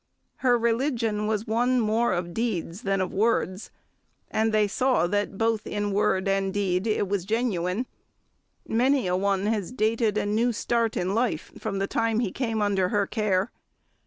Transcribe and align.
Her 0.37 0.57
religion 0.57 1.27
was 1.27 1.45
one 1.45 1.79
more 1.79 2.11
of 2.11 2.33
deeds 2.33 2.81
than 2.81 3.01
of 3.01 3.13
words, 3.13 3.69
and 4.31 4.51
they 4.51 4.67
saw 4.67 5.05
that 5.05 5.37
both 5.37 5.67
in 5.67 5.91
word 5.91 6.27
and 6.27 6.51
deed 6.51 6.87
it 6.87 7.07
was 7.07 7.23
genuine. 7.23 7.85
Many 8.67 9.05
a 9.05 9.15
one 9.15 9.45
has 9.45 9.71
dated 9.71 10.17
a 10.17 10.25
new 10.25 10.53
start 10.53 10.97
in 10.97 11.13
life 11.13 11.51
from 11.59 11.77
the 11.77 11.85
time 11.85 12.19
he 12.19 12.31
came 12.31 12.63
under 12.63 12.89
her 12.89 13.05
care. 13.05 13.51